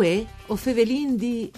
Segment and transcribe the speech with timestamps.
[0.00, 1.52] Uè, o fevelin di...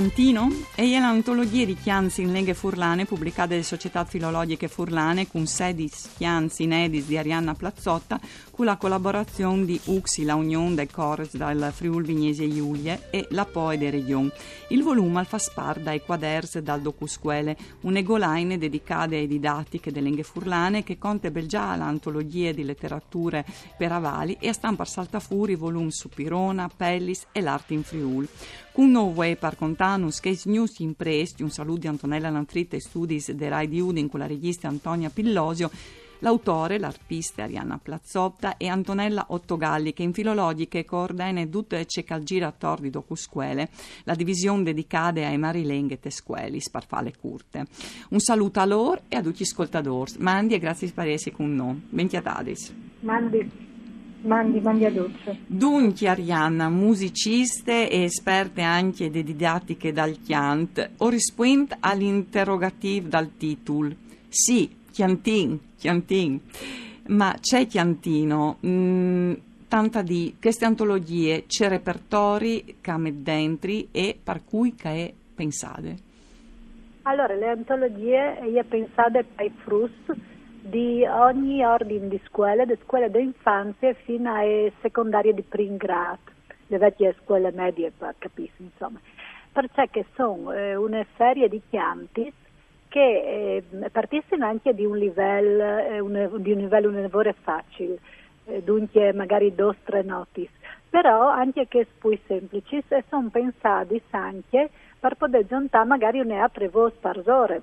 [0.00, 6.08] Chiantino è l'antologia di chianzi in leghe furlane pubblicata dalle società filologiche furlane con 16
[6.16, 8.18] chianzi inediti di Arianna Plazzotta
[8.50, 13.26] con la collaborazione di UXI, la Unione dei Cores dal Friul Vignesi e Giulie e
[13.32, 14.32] la Poe de Region.
[14.68, 20.22] Il volume al fa spar dai quaders dal docusquele, un'egoline dedicata ai didattiche delle lingue
[20.22, 23.44] furlane che conta già l'antologia di letterature
[23.76, 28.28] per avali e a stampar saltafuri volumi su Pirona, Pellis e l'arte in Friul.
[28.72, 33.32] Con nuovo par contanus case news in presti, un saluto di Antonella Lantritta e Studis
[33.32, 35.70] de Rai di Udin con la regista Antonia Pillosio,
[36.20, 42.80] L'autore, l'arpista Arianna Plazzotta e Antonella Ottogalli che in filologiche coordina tutte le cecalgira attor
[42.80, 43.70] di docusquele,
[44.04, 47.66] la divisione dedicata ai marilenghe tesqueli, sparfale curte.
[48.10, 50.12] Un saluto a loro e a tutti gli ascoltatori.
[50.18, 51.80] Mandi e grazie per essere con noi.
[51.88, 52.72] Bentiatadis.
[53.00, 53.69] Mandi.
[54.22, 55.38] Mandi, mandi a dolce.
[55.46, 63.94] Dunque, Arianna, musiciste e esperte anche di didattiche dal chiant, ho risposto all'interrogativo dal titolo.
[64.28, 66.38] Sì, Chiantin, Chiantin.
[67.06, 69.32] Ma c'è Chiantino, mh, mm,
[69.68, 76.08] tanta di queste antologie, c'è repertori che dentro e per cui che è pensate?
[77.02, 79.90] Allora, le antologie io pensate ai frus
[80.62, 86.18] di ogni ordine di scuole, da scuole d'infanzia fino alle secondarie di primo grado,
[86.66, 89.00] le vecchie scuole medie, capisci, insomma.
[89.52, 92.32] Perché sono eh, una serie di chianti
[92.88, 97.98] che eh, partissero anche di un livello, eh, un, di un livello un lavoro facile,
[98.46, 100.50] eh, dunque magari due o tre notis,
[100.88, 106.96] però anche che poi semplici e sono pensati anche per poter giuntare magari un'altra voce
[107.00, 107.62] per ore.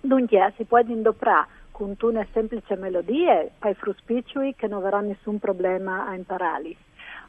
[0.00, 1.46] Dunque si può indoprare
[2.06, 6.76] una semplice melodia, per fruspicui che non avrà nessun problema a impararli.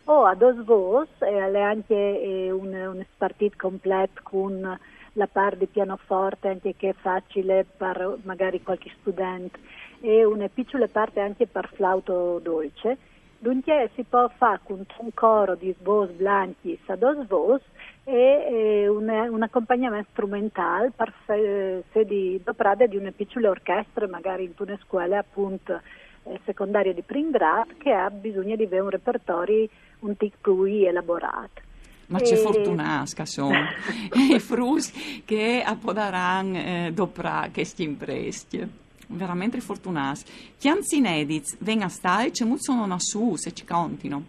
[0.05, 4.79] O a dos voci, e anche un, un spartit completo con
[5.13, 9.59] la parte di pianoforte anche che è facile per magari qualche studente
[10.01, 12.97] e una piccola parte anche per flauto dolce.
[13.43, 17.61] Dunque si può fare con un coro di svos blanchi a dos vos
[18.05, 24.53] e un, un, accompagnamento strumentale per se di doprade di una piccola orchestra magari in
[24.57, 25.81] una scuola appunto
[26.23, 29.67] eh, secondaria di primo grado che ha bisogno di avere un repertorio
[29.99, 31.61] un tic più elaborato.
[32.07, 32.37] Ma c'è e...
[32.37, 33.59] fortunasca sono
[34.31, 37.21] i frus che appodaran eh, dopo
[37.51, 38.82] questi impresti.
[39.13, 40.23] Veramente fortunati.
[40.57, 44.23] Chi anzi inediti venga a stare, c'è molto sono su se ci contino.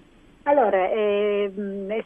[0.45, 1.51] Allora, eh,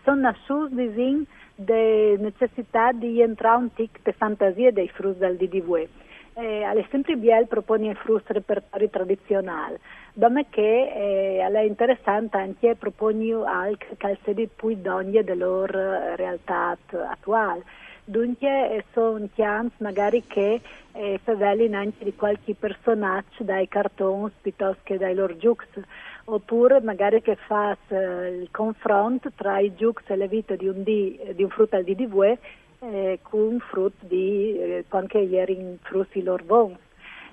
[0.05, 5.89] sono su di necessità di entrare un tic di fantasia dei frus del DDV.
[6.35, 9.77] Eh, alle biel propone frus repertori tradizionali
[10.19, 16.77] dome che eh, è interessante anche proporre anche calcedi più donne della loro realtà
[17.09, 17.63] attuale.
[18.09, 24.81] Dunque eh, sono chiams magari che eh, favelin anche di qualche personaggio dai cartoni piuttosto
[24.83, 25.67] che dai loro jux,
[26.25, 30.83] oppure magari che fa eh, il confronto tra i jux e le vite di un,
[30.83, 32.39] di, di un frutto al DDV
[32.79, 36.79] eh, con un frutto di eh, quando ieri frutti loro bons.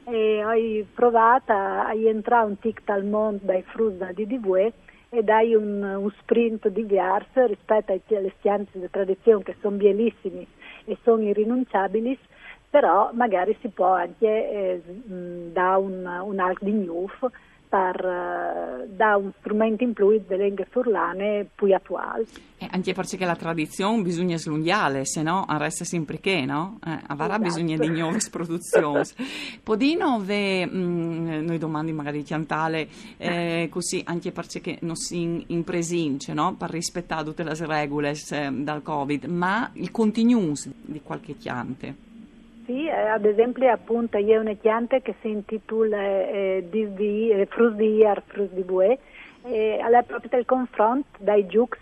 [0.03, 4.73] E ho provato a, entrare un tic al mondo dai frutti da DDV
[5.07, 10.45] e dai un, un sprint diverso rispetto alle scienze di tradizione che sono bellissimi
[10.85, 12.17] e sono irrinunciabili,
[12.69, 14.81] però magari si può anche eh,
[15.51, 17.07] dare un, un altro di new
[17.75, 22.25] per uh, dare un strumento in più delle lingue furlane più attuali.
[22.57, 26.79] E anche perché la tradizione bisogna slunghiare, se no resta sempre che, no?
[26.85, 27.41] Eh, avrà esatto.
[27.41, 29.03] bisogno di nuove produzioni.
[29.61, 32.87] Podino ve, mh, mm, noi domandi magari Chiantale,
[33.17, 36.55] eh, così anche perché non si in, in presince, no?
[36.55, 42.05] Per rispettare tutte le regole eh, dal Covid, ma il continuous di qualche chiante.
[42.65, 47.99] Sì, eh, ad esempio appunto ho una pianta che si intitola eh, Disdi, eh, di
[48.51, 48.97] di Bue,
[49.43, 51.77] e è proprio il confronto dai giux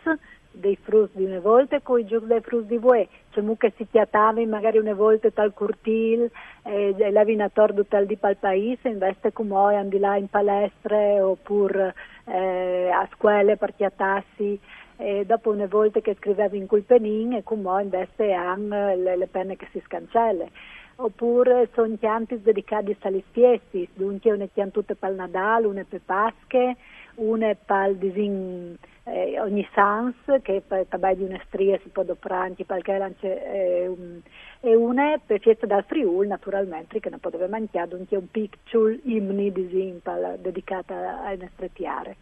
[0.51, 3.87] dei frus di una volta con i giux dei frus di Bue, cioè che si
[3.89, 6.29] chiatavi magari una volta tal curtil,
[6.63, 11.21] eh, lavi una tordo tal di pal paese, invece come oi di là in palestre
[11.21, 11.95] oppure
[12.25, 14.59] eh, a scuole per chiatarsi
[15.03, 19.27] e dopo una volta che scrivevo in quel penin e come invece hanno le, le,
[19.27, 20.49] penne che si scancelle.
[20.95, 26.77] Oppure sono chianti dedicati alle fieste dunque una chiantute per il Nadal, una per Pasche
[27.15, 32.47] una per disin eh, ogni sans che per tabai di una stria si può doprare
[32.47, 34.19] anche perché c'è eh, un,
[34.65, 39.67] e una per festa dal Friul naturalmente che non poteva mancare un piccolo imni di
[39.69, 42.15] Zimpal dedicata a Nestretiare.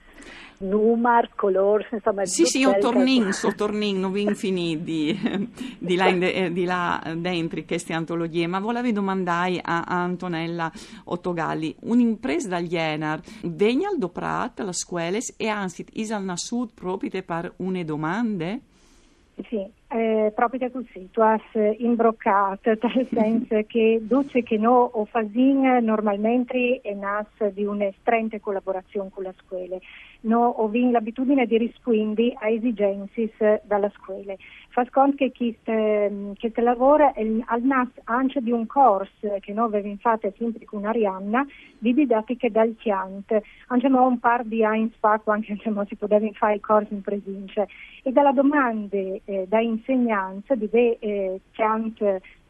[0.57, 2.25] Numar, color, insomma...
[2.25, 5.47] Sì, sì, io tornin, so tornin, non vi infiniti di,
[5.77, 10.71] di, là, eh, di là dentro queste antologie, ma volevo domandare a, Antonella
[11.05, 17.53] Ottogalli, un'impresa dagli Enar, vegna al doprat, alla scuola, e anzi, isal nasud proprio per
[17.57, 18.61] une domande?
[19.47, 21.39] Sì, eh, proprio così, tu hai
[21.79, 28.39] imbroccato, nel senso che dice che noi o fasin normalmente è nasce di una stretta
[28.39, 29.77] collaborazione con la scuola.
[30.23, 34.35] Noi abbiamo l'abitudine di rispondere a esigenze dalla scuola.
[34.69, 39.73] Fa conto che chi che lavora è al nas anche di un corso che noi
[39.73, 41.45] abbiamo fatto sempre con Arianna
[41.77, 43.41] di didattica dal Chiant.
[43.67, 45.45] Anche un par di anni fa, quando
[45.87, 47.65] si poteva fare i corsi in presenza.
[48.03, 50.69] E dalla domanda eh, da insegnanza di
[50.99, 51.41] eh,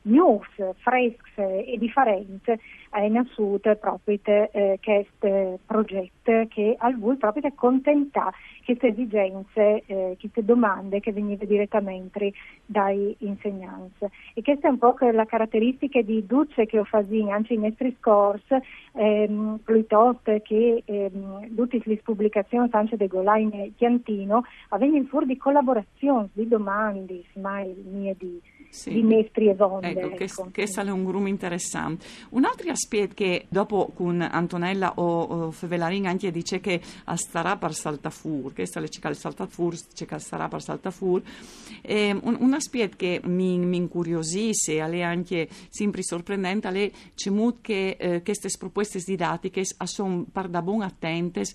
[0.03, 2.53] news, fresche e differenti
[2.89, 10.43] è nasciuto proprio eh, questo progetto che al vuol proprio accontentare queste esigenze, eh, queste
[10.43, 12.33] domande che venivano direttamente
[12.65, 14.05] dai insegnanti.
[14.33, 17.95] E questa è un po' la caratteristica di Duce che ho fatto anche in nostri
[17.99, 18.55] scorsi,
[18.93, 26.29] ehm, piuttosto che ehm, tutte le pubblicazioni anche di Golain Chiantino, avvengono fuori di collaborazioni,
[26.33, 28.39] di domande, mai mie di
[28.71, 28.91] sì.
[28.91, 29.89] di mestri e vonde.
[29.89, 30.43] Ecco, ecco.
[30.51, 32.05] Che, questo è un grumo interessante.
[32.29, 36.81] Un altro aspetto che dopo con Antonella o, o Fevelarin anche dice che
[37.15, 41.21] starà per Saltafur, che sta le cical Saltafur, c'è che starà per Saltafur,
[41.81, 46.91] eh, un, un, aspetto che mi, mi incuriosisce, è anche sempre sorprendente, è
[47.61, 51.53] che eh, queste proposte didattiche sono per da buon attentes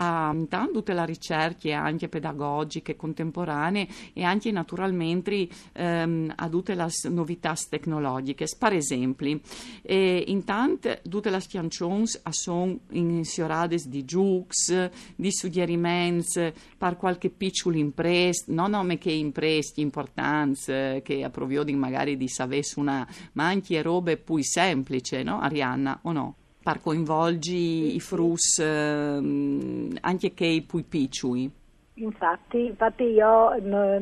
[0.00, 0.34] a
[0.72, 8.46] tutte le ricerche anche pedagogiche contemporanee e anche naturalmente ehm, a tutte le novità tecnologiche.
[8.58, 9.40] Per esempio,
[9.82, 18.44] eh, intanto tutte le canzoni sono insiorate di giux, di suggerimenti per qualche piccolo impresa,
[18.48, 24.42] non nome che imprese importanti che approvio magari di sapere una, ma anche robe più
[24.42, 26.36] semplici, no Arianna, o no?
[26.62, 31.50] Par coinvolgi i frus eh, anche che i più piccoli.
[31.94, 33.48] Infatti, infatti io,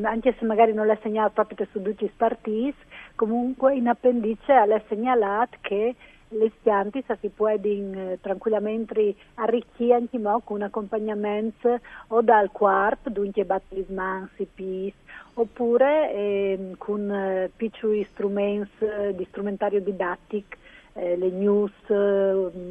[0.02, 2.74] anche se magari non l'ho segnalato proprio su Ducis Partis,
[3.14, 5.94] comunque in appendice l'ho segnalato che
[6.28, 13.44] le stianti si possono eh, tranquillamente arricchire anche con un accompagnamento o dal quarto, dunque
[13.44, 14.94] battismansi, pis,
[15.34, 20.56] oppure eh, con eh, piccoli strumenti di strumentario didattico
[20.96, 21.72] eh, le news,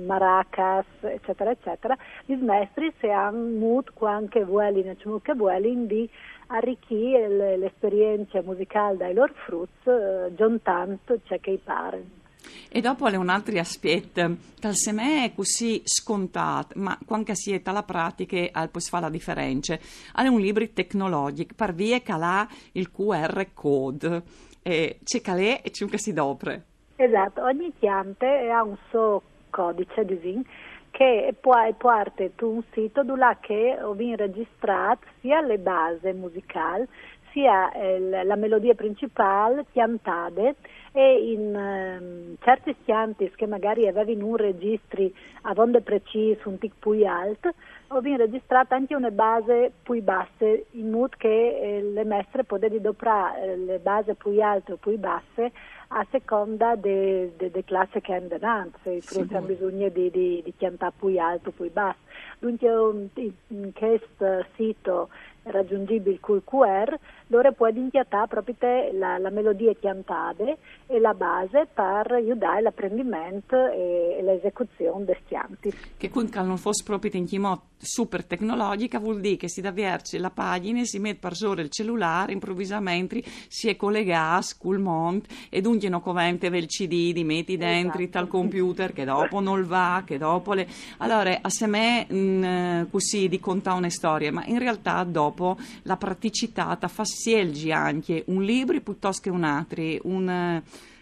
[0.05, 1.95] maracas, eccetera, eccetera,
[2.25, 6.09] gli maestri se hanno mood anche vuelin, cioè che vuelin di
[6.47, 12.23] arricchire l'esperienza musicale dai loro frutti, eh, gion tanto c'è che i pare.
[12.69, 17.53] E dopo c'è un altro aspetto, che se me è così scontato, ma quando si
[17.53, 19.75] è alla pratica al poi si fa la differenza.
[20.13, 24.23] È un libro tecnologico, per via che ha il QR code,
[24.61, 26.65] e c'è calè e c'è un che si dopre.
[26.97, 30.43] Esatto, ogni chiante ha un suo codice di SIN
[30.91, 36.87] che può parte su un sito dove che ho registrato sia le basi musicali
[37.35, 40.55] sia eh, la melodia principale chiantate
[40.93, 45.09] e in eh, certi chianti che magari avevano un registro
[45.41, 47.51] a vonde preciso, un tic più alto,
[47.87, 53.53] ho registrato anche una base più basse in modo che eh, le mestre potevano doprare
[53.53, 55.51] eh, le basi più alte o più basse
[55.89, 60.41] a seconda delle de, de classi che hanno davanti, se sì, hanno bisogno di, di,
[60.43, 61.99] di più alto o più basso.
[62.39, 63.09] Dunque
[63.47, 65.09] in questo sito
[65.45, 66.97] raggiungibile col QR,
[67.27, 68.55] loro può inchiatare proprio
[68.93, 70.43] la, la melodia chiantata
[70.87, 75.73] e la base per aiutare l'apprendimento e, e l'esecuzione dei chianti.
[75.97, 80.17] Che quindi non fosse proprio in chimò super tecnologica vuol dire che si dà verci
[80.17, 85.61] la pagina si mette per sopra il cellulare improvvisamente si è collegato col mondo e
[85.61, 88.17] dunque non covente il CD di metti dentro esatto.
[88.17, 90.67] tal computer che dopo non va che dopo le...
[90.97, 95.34] allora a me mh, così di contare una storia ma in realtà dopo
[95.83, 100.61] la praticità fa scelgi anche un libro piuttosto che un altro un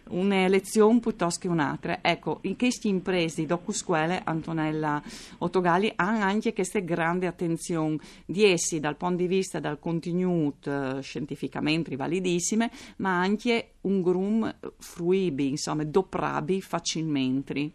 [0.10, 2.00] una lezione piuttosto che un'altra.
[2.02, 5.02] Ecco, in queste imprese dopo scuole, Antonella
[5.40, 11.02] Ottogali ha anche questa grande attenzione di essi dal punto di vista del contenuto eh,
[11.02, 17.72] scientificamente validissime, ma anche un grum fruibile, insomma, doprabi facilmente.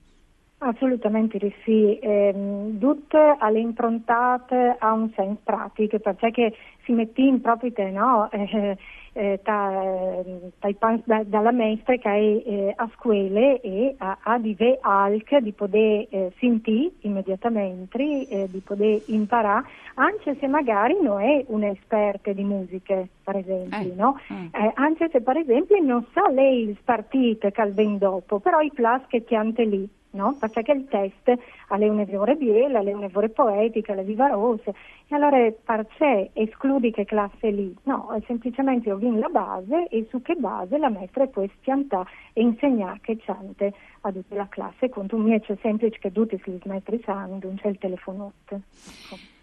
[0.61, 2.35] Assolutamente sì, eh,
[2.81, 8.29] tutte alle improntate a un senso pratico, perché si mette in proprio te, no?
[8.39, 8.77] Eh,
[9.15, 14.79] eh, ta, ta, da, dalla maestra che è eh, a scuole e ha, di ve
[14.81, 21.45] alc di poter eh, sentire immediatamente, eh, di poter imparare, anche se magari non è
[21.49, 24.21] un'esperta di musica, per esempio, no?
[24.75, 29.03] Anche se per esempio non sa lei il partito che ben dopo, però i plus
[29.09, 29.35] che ti
[29.65, 29.89] lì
[30.19, 30.37] no?
[30.39, 31.33] Perché il test
[31.69, 34.75] alle un'evore biela, alle un'evore poetica, alle vivarose,
[35.07, 37.75] e allora perché escludi che classe lì?
[37.85, 42.43] No, è semplicemente ho la base e su che base la maestra può schiantare e
[42.43, 47.01] insegnare che c'ante a tutta la classe, con un c'è semplice che tutti gli maestri
[47.41, 48.55] non c'è il telefonotto.
[48.55, 49.38] Ecco.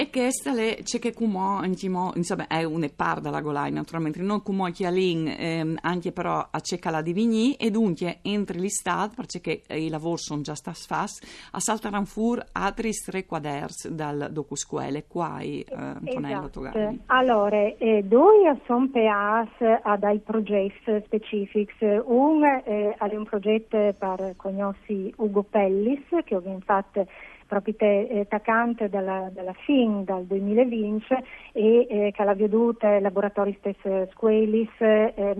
[0.00, 4.88] E questa c'è che Cumò, insomma, è un par dalla Golai, naturalmente, non Cumò che
[4.92, 9.88] lì, ehm, anche però a Cecca la Divigni, e dunque entri gli stati, perché i
[9.88, 15.64] lavori sono già stati fatti, a saltaran fur altri tre quaders dal docusquele, qua, eh,
[15.68, 16.60] Antonello esatto.
[16.60, 17.00] Togalli.
[17.06, 19.48] Allora, eh, due sono peas
[19.82, 26.42] a dei progetti specifici, un eh, è un progetto per conosci Ugo Pellis, che ho
[26.64, 27.04] fatto
[27.48, 31.06] proprio eh, taccante dalla, dalla FIN dal 2020
[31.52, 35.34] e eh, che ha veduto laboratori stessi scuelis, eh,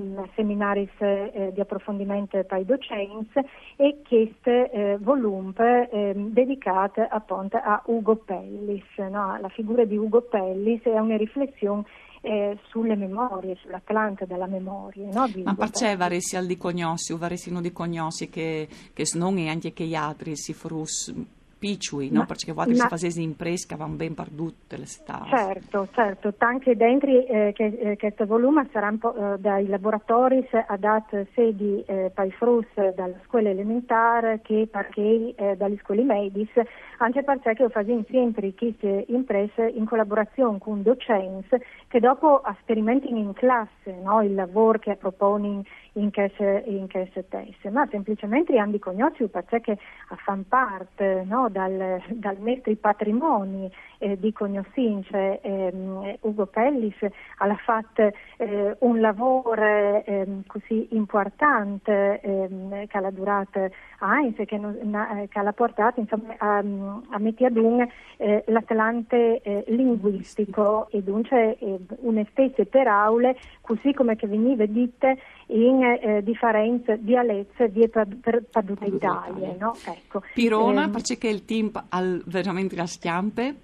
[1.53, 3.41] di approfondimento per i docenti
[3.77, 8.97] e questo eh, volume eh, dedicato appunto a Ugo Pellis.
[8.97, 9.39] No?
[9.41, 11.85] La figura di Ugo Pellis è una riflessione
[12.23, 15.09] eh, sulle memorie, sull'Atlante della memoria.
[15.13, 15.31] No?
[15.45, 19.73] Ma perché varesi al di cognossi o varesi di cognossi che, che non è anche
[19.73, 22.25] che gli altri si frus piccoli, no?
[22.27, 25.29] perché voi ma, si imprese che avevano ben perduto le strade.
[25.29, 31.83] Certo, certo, anche dentro eh, che, eh, questo volume sarà eh, dai laboratori adatti sedi
[31.87, 36.51] eh, per i frus dalla scuola elementare che perché eh, dalle scuole medis,
[36.99, 41.57] anche perché lo facciamo sempre queste imprese in collaborazione con docenti
[41.89, 44.23] che dopo sperimentino in classe no?
[44.23, 49.79] il lavoro che proponi in questo in test, ma semplicemente hanno conosciuto perché
[50.25, 51.49] fanno parte no?
[51.51, 55.41] dal, dal nostro patrimonio eh, di conoscenze.
[55.41, 56.97] Eh, Ugo Pellis
[57.39, 65.29] ha fatto eh, un lavoro ehm, così importante ehm, che ha durato anni che, eh,
[65.29, 71.57] che, l'ha portato insomma, a, a mettere ad un eh, l'Atlante eh, linguistico e dunque
[72.01, 73.37] una specie per aule
[73.69, 79.55] così come che veniva dite in eh, differenze dialezze di tutta Italia.
[79.59, 79.77] No?
[79.85, 80.23] Ecco.
[80.33, 83.55] Pirona, eh, perché il team ha veramente la stampe?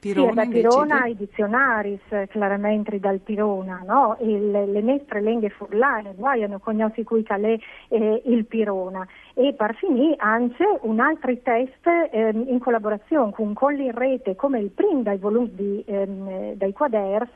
[0.00, 4.16] Pirona, sì, da Pirona ai dizionaris, chiaramente dal Pirona, no?
[4.20, 9.06] Il, le nostre lingue furlane, guaiano conosci qui calè eh, il Pirona.
[9.34, 14.58] E per finire anche un altro test eh, in collaborazione con Colli in Rete, come
[14.58, 17.30] il primo dai volumi di, ehm, dai quaders,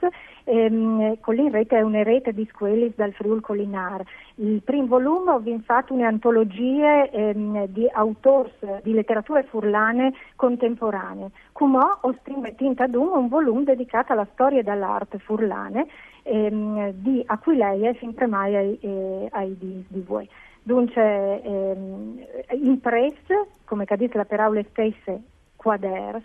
[0.45, 4.03] ehm, Colli Rete è una rete di scuelis dal Friul Collinar.
[4.37, 11.31] Il primo volume ho fatto un'antologia ehm, di autori di letterature furlane contemporanee.
[11.53, 12.15] Come ho
[12.57, 15.87] tinta ad un volume dedicato alla storia dell'arte furlane
[16.23, 20.29] ehm, di Aquileia e sempre mai ai, eh, ai di, di voi.
[20.67, 22.19] Dunque, ehm,
[22.61, 25.23] impresse, come cadete la per aule stesse,
[25.55, 26.25] quaders,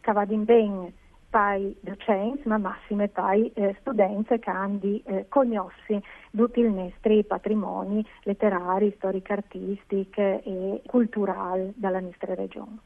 [0.00, 0.92] che vadano bene
[1.30, 6.02] pai docenti, ma massime pai eh, studenti che hanno eh, conosci
[6.34, 12.78] tutti i nostri patrimoni letterari, storico-artistici e culturali della nostra regione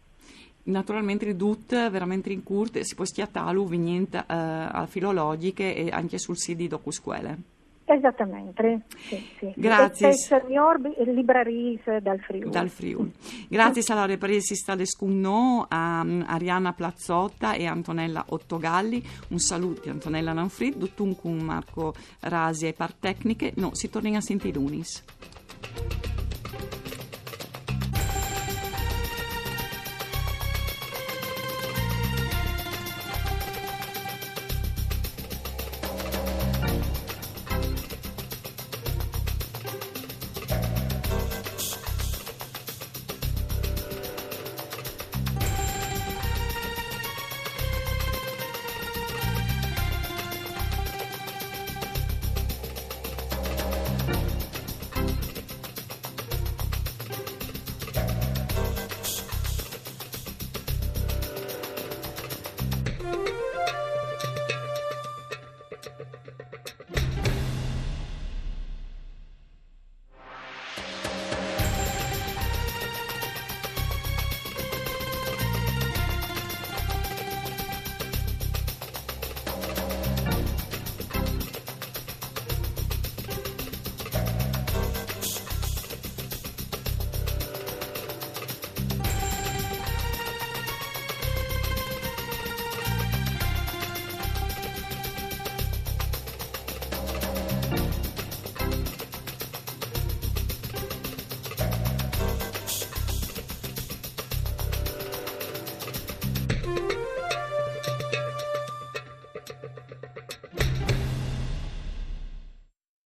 [0.64, 6.36] naturalmente ridute veramente in curte si può stiatalu venient eh, a filologiche e anche sul
[6.36, 7.59] sito di docusquele.
[7.92, 9.52] Esattamente, sì, sì.
[9.56, 10.12] Grazie.
[10.12, 12.48] Signor Libraris dal Friuli.
[12.48, 13.12] Dal Friuli.
[13.48, 19.02] Grazie allora per essere state con a Ariana Plazzotta e Antonella Ottogalli.
[19.30, 23.54] Un saluto a Antonella Lanfrid, Duttun con Marco Rasi e Partecniche.
[23.56, 25.02] No, si torna a sentire Unis.